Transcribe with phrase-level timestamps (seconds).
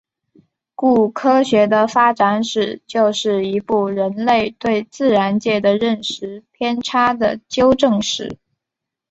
[0.73, 8.39] 故科学的发展史就是一部人类对自然界的认识偏差的纠正史。